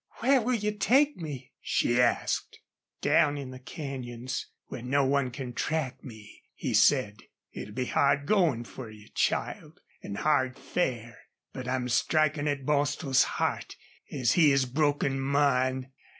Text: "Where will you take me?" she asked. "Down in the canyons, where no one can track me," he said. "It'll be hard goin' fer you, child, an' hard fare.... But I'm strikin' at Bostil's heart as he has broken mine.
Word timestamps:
"Where 0.21 0.41
will 0.41 0.55
you 0.55 0.71
take 0.71 1.15
me?" 1.17 1.51
she 1.61 2.01
asked. 2.01 2.57
"Down 3.03 3.37
in 3.37 3.51
the 3.51 3.59
canyons, 3.59 4.47
where 4.65 4.81
no 4.81 5.05
one 5.05 5.29
can 5.29 5.53
track 5.53 6.03
me," 6.03 6.41
he 6.55 6.73
said. 6.73 7.17
"It'll 7.51 7.75
be 7.75 7.85
hard 7.85 8.25
goin' 8.25 8.63
fer 8.63 8.89
you, 8.89 9.09
child, 9.13 9.79
an' 10.01 10.15
hard 10.15 10.57
fare.... 10.57 11.19
But 11.53 11.67
I'm 11.67 11.87
strikin' 11.87 12.47
at 12.47 12.65
Bostil's 12.65 13.25
heart 13.37 13.75
as 14.11 14.31
he 14.31 14.49
has 14.49 14.65
broken 14.65 15.19
mine. 15.19 15.91